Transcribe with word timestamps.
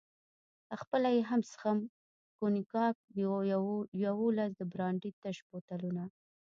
خپله 0.81 1.07
یې 1.15 1.21
هم 1.29 1.41
څښم، 1.49 1.79
کونیګاک، 2.37 2.95
یوولس 4.05 4.51
د 4.55 4.61
برانډي 4.71 5.11
تش 5.21 5.37
بوتلونه. 5.49 6.03